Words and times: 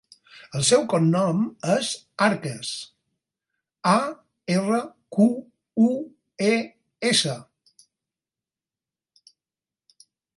El 0.59 0.63
seu 0.67 0.83
cognom 0.91 1.41
és 1.73 1.89
Arques: 2.27 2.71
a, 3.91 3.93
erra, 4.55 4.79
cu, 5.17 5.27
u, 5.89 5.91
e, 6.49 6.55
essa. 7.11 7.37